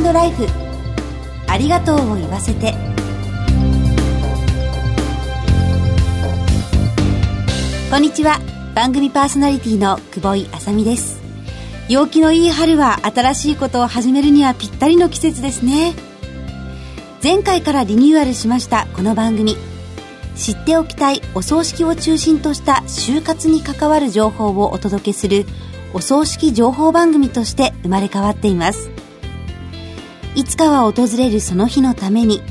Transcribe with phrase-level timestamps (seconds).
[0.00, 0.46] ライフ。
[1.46, 2.72] ありがとうを言わせて。
[7.90, 8.40] こんにちは。
[8.74, 11.20] 番組パーソナリティの久保井あさみです。
[11.90, 15.92] 陽気のいい春は新しいことを始めるにはぴったりの季節ですね。
[17.22, 19.56] 前回からリニューアルしましたこの番組。
[20.34, 25.44] 知っておきたいお葬式を中心とした就活に関わる情報をお届けする
[25.92, 28.91] お葬式情報番組として生まれ変わっています。
[30.34, 32.42] いつかは訪れるその日のために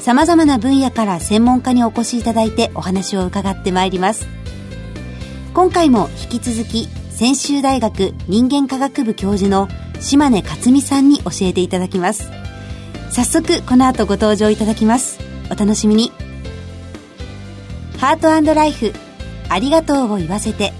[0.00, 4.26] 様々な分野から専門家にお越しいただいてお話を伺ってまいります。
[5.52, 9.68] 今回も引き続き専修大学人間科学部教授の
[10.00, 12.30] 島根克美さんに教えていただきます。
[13.10, 15.18] 早速この後ご登場いただきます。
[15.50, 16.12] お楽しみに。
[17.98, 18.92] ハートライフ
[19.50, 20.72] ありがとうを言わせて。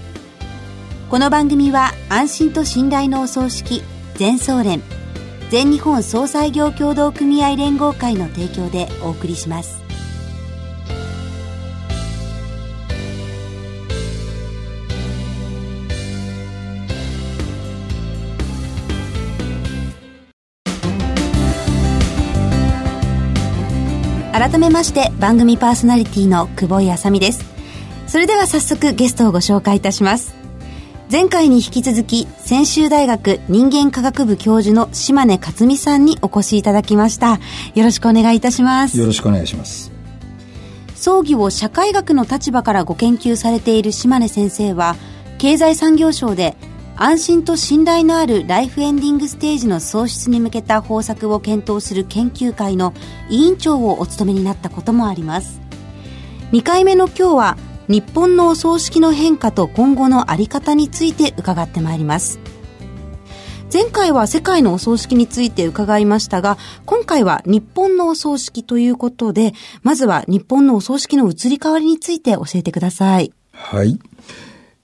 [1.09, 3.83] この番組は安心と信頼のお葬式
[4.15, 5.00] 全総連。
[5.51, 9.81] 全日本総裁業協同組合連合会の提供でお送りします。
[24.31, 27.43] 改めまして番組パーソナリティの久保井あさみです。
[28.07, 30.40] それでは早速ゲストをご紹介いたします。
[31.11, 37.41] 前回に引き続き専修大学人間科学部教授の島根克美さんにお越しいただきました。
[37.75, 38.97] よろしくお願いいたします。
[38.97, 39.91] よろしくお願いします。
[40.95, 44.95] 葬儀を社会学の立場からご研究されている島根先生は
[45.37, 46.55] 経済産業省で
[46.95, 52.93] 安心と信頼のあるライフエンディングステージの創出に向けた方策を検討する研究会の
[53.29, 55.59] 委員長をお務めになったこともあります。
[56.53, 62.39] 2回目の今日は日本のお葬式の変化と今後の在り方について伺ってまいります
[63.73, 73.31] 前回は世界のお葬式について伺いましたが、今回は日本のお葬式ということで、まずは日本のお葬式の移り変わりについて教えてください。
[73.53, 73.97] はい。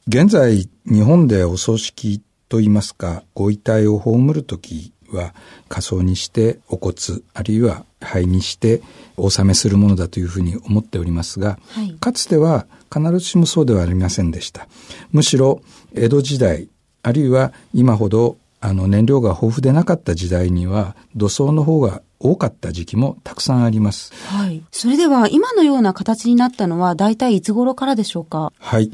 [0.07, 5.33] 現在、日本でお葬式といいますか、ご遺体を葬るときは、
[5.69, 6.95] 仮装にしてお骨、
[7.33, 8.81] あるいは灰にして
[9.15, 14.67] お納めするものだというふうに思っておりますが、はい、かつては必ずしもそうではありませんでした。
[15.11, 15.61] むしろ
[15.93, 16.69] 江戸時代、
[17.03, 24.11] あるいは今ほどあの燃料が豊富でなかった時代には土葬の方が多かった時期もたくさんあります。
[24.27, 24.63] はい。
[24.71, 28.51] それでは今のような形になったのは大体いつ頃からでしょうか？
[28.57, 28.91] はい。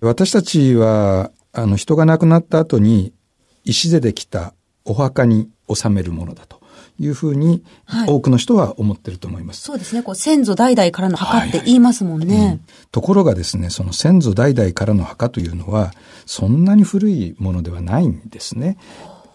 [0.00, 3.12] 私たちは、あの人が亡くなった後に
[3.64, 4.54] 石でできた
[4.84, 6.60] お墓に納めるものだと。
[6.98, 7.62] いうふうに、
[8.06, 9.62] 多くの人は思ってると思います。
[9.62, 10.02] そうですね。
[10.02, 12.60] こう先祖代々からの墓って言いますもんね、はいはいうん、
[12.92, 15.92] ところがですね、その先祖代々からの墓というのは、
[16.26, 18.76] そんなに古いものではないんですね。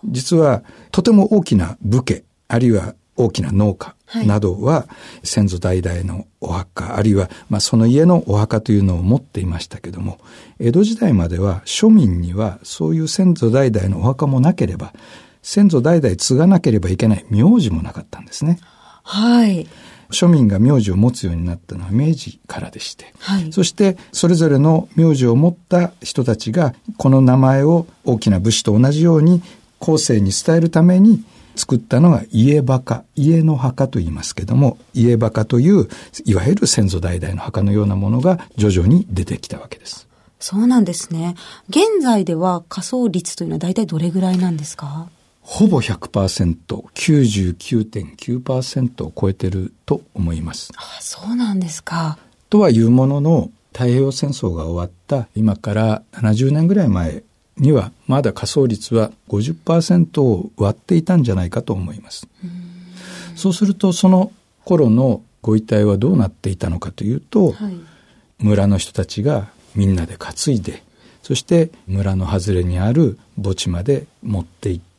[0.05, 3.95] 実は、とても大きな武家、あるいは大きな農家
[4.25, 4.87] などは、
[5.23, 10.19] 先祖代々のお墓、あるいは、まあ、その家のお墓というのを持っていましたけども、
[10.59, 14.93] 江戸時代までは庶民にはそういう先祖代々のお墓もなければ、
[15.45, 18.59] 先祖代々継がなければいけない名字もなかったんですね。
[19.03, 19.67] はい。
[20.09, 29.43] 庶民が名字を持つようになったのは明治からでして、はい、そしてそれぞれの名字を持った人たちがこの名前を大きな武士と同じように
[29.79, 31.23] 後世に伝えるために
[31.55, 35.87] 作ったのが家墓、家の墓と言いますけども、家墓という
[36.25, 40.07] いわゆる先祖代々の墓のようなものが徐々に出てきたわけです。
[40.39, 41.35] そうなんですね。
[41.69, 45.07] 現在では仮想率というのは大体どれぐらいなんですか？
[45.47, 50.71] ほぼ100%、99.9%を超えてると思います。
[50.75, 52.17] あそうなんですか。
[52.49, 57.21] とはいうものの、太平洋戦争が終わった今から70年ぐらい前
[57.57, 62.27] には、まだ仮想率は50%を割っていたんじゃないかと思います。
[63.35, 64.31] そうすると、その
[64.63, 67.77] 頃のご遺体はどうなっていたのかというと、はい、
[68.39, 70.81] 村の人たちがみんなで担いで、
[71.21, 74.94] そして村の外れにある墓地まで持って行って、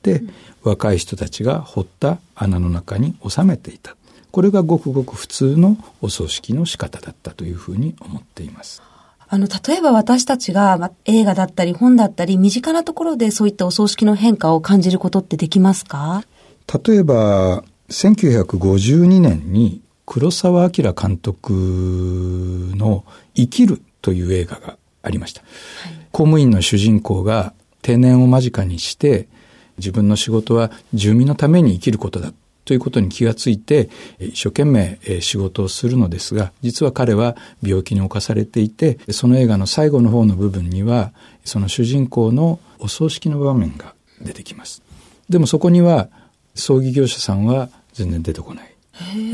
[0.63, 3.97] 若い人たちが掘った穴の中に収めていた。
[4.31, 8.83] これがごくごく普通のお葬式の仕方だったというふうに思っています。
[9.29, 16.23] あの、例えば私たちが、ま、映画だったり本だったり、身近なところでそういったお葬式の変化を感じることってできますか？
[16.87, 21.53] 例えば、1952年に黒澤明監督
[22.77, 23.05] の
[23.35, 25.43] 生きるという映画がありました。
[25.43, 25.51] はい、
[26.13, 29.29] 公務員の主人公が定年を間近にして
[29.79, 32.33] 自分の仕事は住民のために生きることだ
[32.65, 33.89] ということに気がついて、
[34.19, 41.13] 一生懸命仕事をするのですが、実は彼は病気に侵されていて、その映画の最後の方の部分には、
[41.45, 44.83] その主人公のお葬式の場面が出てきます。
[45.29, 46.09] でもそこには、
[46.57, 48.75] 葬儀業者さんは全然出てこない。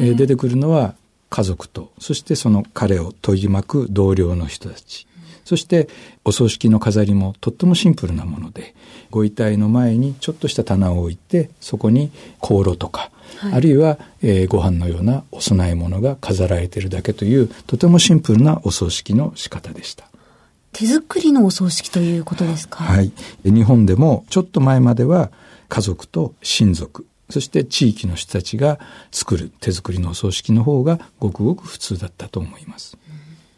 [0.00, 0.94] えー、出てくるのは
[1.30, 5.06] 家族と、そしてその彼を取り巻く同僚の人たち。
[5.44, 5.88] そして
[6.24, 8.74] お葬式の飾りもとってもシンプルなもので、
[9.10, 12.10] ご遺体の前にちょっとした棚を置いて、そこに
[12.40, 20.06] 香炉とか、はい、あるいは、えー、ご飯のようなお供え物が飾られているだけという、とてもシンプルなお葬式の仕方でした。
[20.72, 22.82] 手作りのお葬式ということですか？
[22.84, 23.12] はい。
[23.44, 25.30] 日本でもちょっと前までは
[25.68, 28.80] 家族と親族、そして地域の人たちが
[29.10, 32.96] 作る手作りのお葬式の方がごくごく普通だったと思います。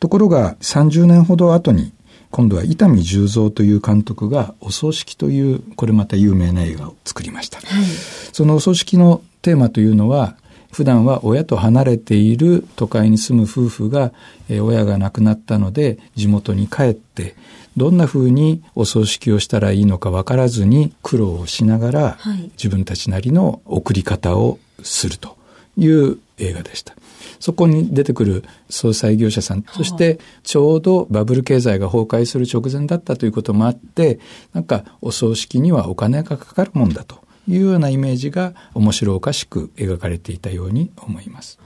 [0.00, 1.92] ところが30年ほど後に
[2.30, 7.58] 今度は伊丹十三という監督がお葬式というこれまた有名な映画を作りました。
[7.58, 7.84] はい、
[8.32, 10.36] そのお葬式のテーマというのは
[10.72, 14.12] 普段は親と離れている都会に住む夫婦が、
[14.48, 17.36] え親が亡くなったので地元に帰って
[17.76, 25.36] どんな風にお葬式をしたらいいのか分からずに苦労をしながら、はい、自分たちなりの送り方をすると
[25.76, 26.96] いう映画でした。
[27.40, 34.18] そこに出てくる総裁業者さん、そしてちょうどバブル経済が崩壊する直前だったということもあって、
[34.52, 41.58] なんかお葬式にはお金がかかるもんだというようなイメージが面白おかしく描かれていたように思います。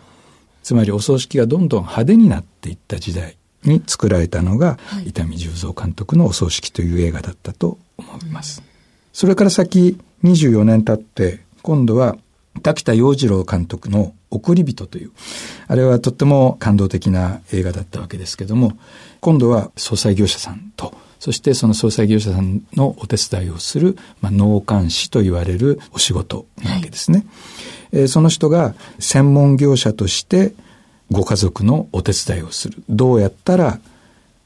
[0.62, 8.60] つまりお葬式がどんどん派手になっていった時代に作られたのが、はい、伊丹十三監督のお葬式という映画だったと思います。
[8.60, 8.66] うん、
[9.12, 12.16] それから先24年経って今度は
[12.60, 15.12] 滝田洋次郎監督の送り人という、
[15.66, 18.78] あれはとっても感動的な映画だったわけですけども、
[19.20, 27.18] 今度は総裁業者さんとそしてその総裁業者さんのお手伝いをする、まあ、納棺師と言われるお仕事なわけですね。
[27.92, 30.54] はい、えー、その人が専門業者として
[31.10, 32.82] ご家族のお手伝いをする。
[32.88, 33.80] どうやったら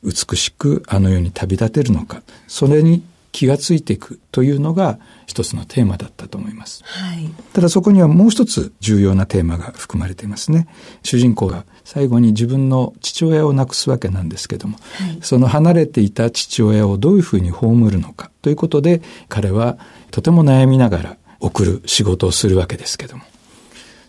[0.02, 2.22] 美しくあの世に旅立てるのか。
[2.48, 6.84] それに気がついていくというのが一つのテーマだったと思います。
[6.84, 10.68] はい、ただそこにはもう一つ重要なテーマが含まれていますね。
[11.02, 19.78] 主人公が最後に自分の父親を亡くすわけなんですけども、はい、その離れていた父親をどういうふうに葬るのかということで彼は
[20.10, 23.24] とても悩みながら送る仕事をするわけですけども、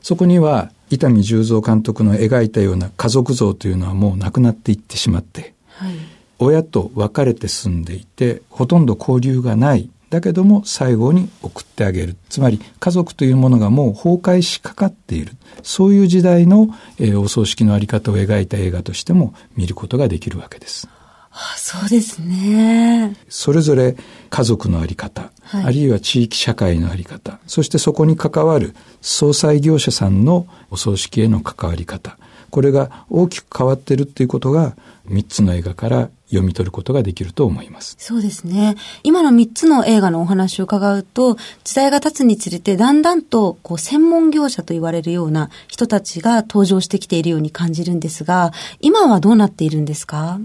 [0.01, 9.89] そこには伊丹十三監督の描いたような家族像というのはもうなくなっていってしまって、はい親と別れて住んでいてほとんど交流がない。
[10.09, 12.15] だけども最後に送ってあげる。
[12.30, 15.33] つまり家族というものがもう崩壊しかかっている。
[15.63, 16.68] そういう時代の、
[17.00, 20.88] えー、お葬式のあり方を描いた映画としても見ることができるわけです。
[21.35, 23.18] あそうですね。
[23.27, 23.95] それぞれ
[24.30, 32.19] 家族のあり方、はい、あるいは地域社会のあり方、そしてそこに関わる総裁業者さんのお葬式への関わり方、
[32.51, 34.75] これが大きく変わっているっていうことが
[35.09, 37.95] 3つの映画から読み取ることができると思います。
[38.00, 38.75] そうですね。
[39.03, 50.39] 今の3つの映画のお話を伺うと、時代が経つにつれてだんだんとこう専門業者と言われるような人たちが登場してきているように感じるんですが、今はどうなっているんですか？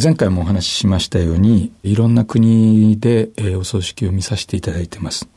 [0.00, 5.28] 前回もお話ししましたように、いろんな国で、えー、お葬式を見させていただいています。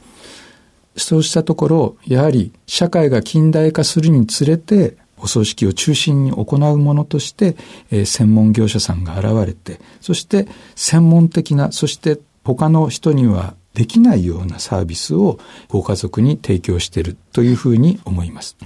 [0.97, 7.55] そうしたところ、やはり社会が近代化するにつれて、お葬式を中心に行うものとして、
[7.91, 18.57] えー、専門業者さんが現れて、そして専門的な、そして他の人にはできないようなサービスをご家族に提供しているというふうに思います。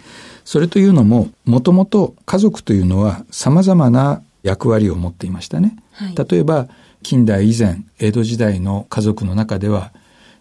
[0.44, 5.76] それというのも、もともと家族というのは様々な役割を持っていましたね。
[5.92, 6.68] はい、例えば、
[7.04, 9.92] 近代以前、江戸時代の家族の中では、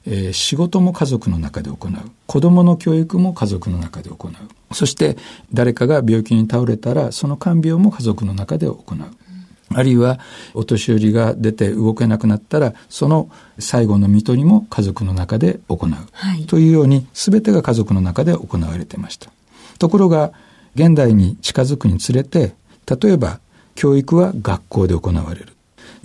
[0.07, 1.93] えー、仕事も家族の中で行う。
[2.27, 4.33] 子供の教育も家族の中で行う。
[4.75, 5.17] そして
[5.53, 9.25] 誰かが病気に倒れたらその看病も家族の中で行う。
[9.73, 10.21] あるいは
[10.53, 19.31] お年寄りが出て動けなくなったらその最後の看取りも家族の中で行う、はい、というように全てが家族の中で行われていました
[19.79, 20.33] ところが
[20.75, 22.55] 現代に近づくにつれて
[22.87, 23.41] 例えば
[23.75, 25.49] 教育は学校で行われる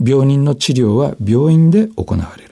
[0.04, 2.49] 病人の治療は病院で行われる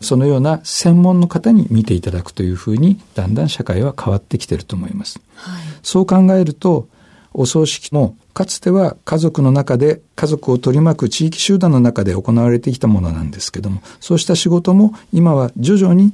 [0.00, 5.20] そのような専門の方に見ていただくというふうに、だんだん社会は変わってきていると思います。
[5.36, 6.88] はい、そう考えると、
[7.34, 16.12] お葬式もかつては家族の中で家族を取り巻く地域集団の中で行われてきたものなんですけども、そうした仕事も今は徐々に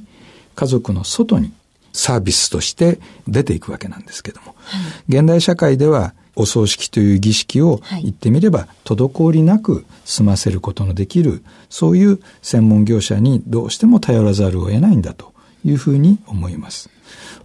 [0.55, 1.53] 家族の外に
[1.93, 4.77] サービスとして出ていくわけなんですけども、は
[5.07, 16.89] い、現代社会ではお葬式という儀式を言ってみれば滞りなく済ませることのできる、そういう専門業者にどうしても頼らざるを得ないんだというふうに思います。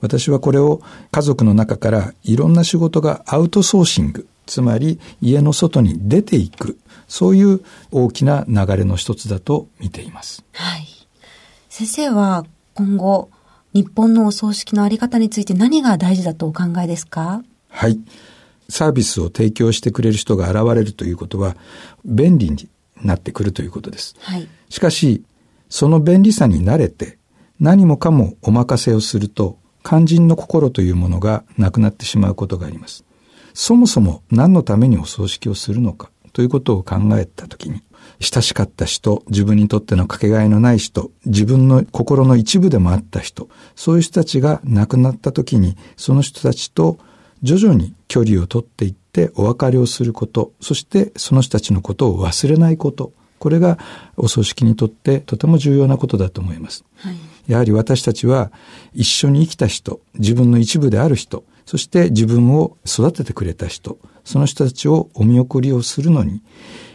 [0.01, 0.81] 私はこれを
[1.11, 10.43] 家族の中からいろんな仕事がアウトソーシング、つまり家の外に出ていく、そういう大きな流れの一つだと見ています。
[10.53, 10.87] はい。
[11.69, 13.31] 先生は今後、
[13.73, 17.43] 日本のお葬式のあり方について何が大事だとお考えですか？
[17.69, 18.01] はい。
[18.71, 21.57] サービスを提供してくれる人が現れるということは、
[22.05, 22.69] 便利に
[23.03, 24.17] なってくるということです。
[24.21, 24.49] はい。
[24.69, 25.23] しかし、
[25.69, 27.19] その便利さに慣れて、
[27.59, 33.05] 何もかもお任せをすると、肝心の心というものがなくなってしまうことがあります。
[33.55, 37.83] そもそも何のためにお葬式をするのかということを考えたときに、
[38.21, 46.99] 親しかった人、自分にとってのかけがえのない人、自分の心の一部でもあった人、そういう人たちが亡くなった時に、その人たちと
[47.43, 53.79] 徐々に距離を取っていってお別れをすること、そしてその人たちのことを忘れないこと、これが
[54.17, 56.85] お葬式にとってとても重要なことだと思います。
[56.97, 57.17] はい、
[57.47, 58.53] やはり私たちは
[58.93, 66.43] 一緒に生きた人、自分の一部である人、そして自分を育ててくれた人、その人たちをお見送りをするのに、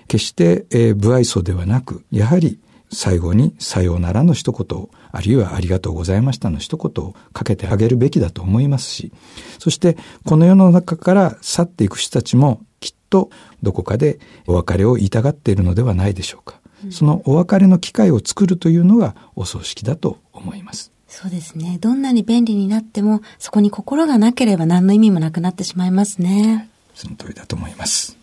[0.07, 2.59] 決して、えー、不愛想ではなく、やはり
[2.92, 9.12] 最後にさようならの一言を、あるいはありがとうございましたの一言をかけてあげるべきだと思いますし、
[9.60, 13.30] そしてこの世の中から去っていく人たちもきっと
[13.63, 16.60] どこかでお別れを言いたがっているのではないでしょうか。
[16.84, 20.92] うん、そのお別れの機会を作るというのがお葬式だと思います。
[21.08, 21.77] そうですね。
[21.80, 26.70] どんなに便利になっても、そこに心がなければ何の意味もなくなってしまいますね。
[26.94, 28.18] その通りだと思います。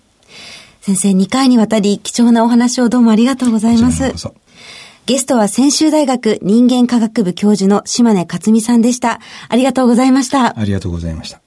[0.82, 4.12] 先生、2回にわたり貴重なお話をどうもありがとうございます。
[5.04, 9.18] ゲストは専修大学人間科学部教授の島根克美さんでした。
[9.48, 10.56] ありがとうございました。
[10.56, 11.40] ありがとうございました。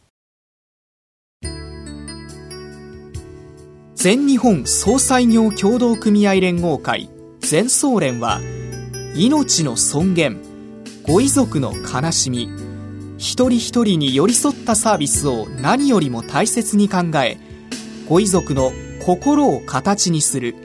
[3.95, 7.09] 全日本総裁業協同組合連合会
[7.39, 8.41] 全総連は
[9.15, 10.41] 命の尊厳
[11.07, 12.49] ご遺族の悲しみ
[13.17, 17.37] 一人一人に寄り添ったサービスを何よりも大切に考え
[18.07, 20.64] ご遺族の心を形にする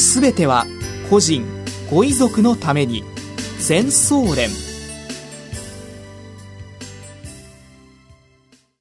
[0.00, 0.66] すべては
[1.08, 1.44] 個人
[1.90, 3.04] ご遺族のために。
[3.58, 4.48] 全総連。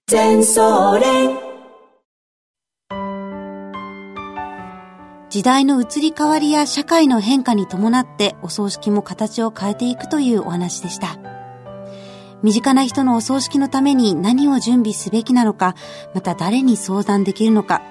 [0.08, 1.38] 全総連。
[5.30, 11.18] 時代の移り変わりや社会の変化に伴ってお葬式も形を変えていくというお話でした。
[12.42, 15.76] 身近な人のお葬式のために何を準備すべきなのか、
[16.16, 17.82] また誰に相談できるのか、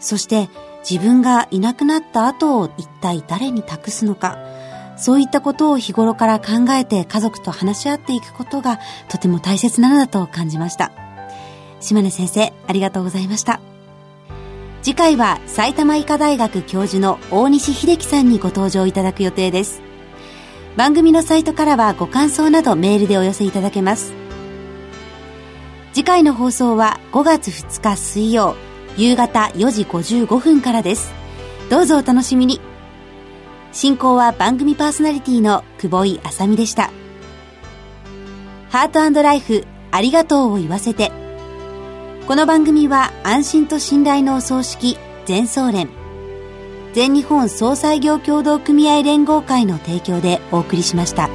[0.00, 0.48] そして
[0.88, 4.38] 自分がいなくなった後を一体誰に託すのか、
[4.96, 10.92] そういったことを日頃から考えて家族と話し合っていくことがとても大切なのだと感じました。
[11.80, 13.60] 島根先生、ありがとうございました。
[14.80, 19.82] 次回は埼玉医科大学教授の大西秀樹さんにご登場いただく予定です。
[20.76, 24.14] 番組のサイトからはご感想などメールでお寄せいただけます。
[25.92, 28.56] 次回の放送は5月2日水曜
[28.98, 31.14] 夕方4時55分からです。
[31.70, 32.60] どうぞお楽しみに。
[33.70, 36.90] 進行は番組パーソナリティの久保井あさみでした。
[38.70, 41.12] ハートライフありがとうを言わせて。
[42.26, 45.88] この番組は安心と信頼のお葬式全総連
[46.92, 51.30] 全日本総裁業協同組合連合会の提供でお送りしました。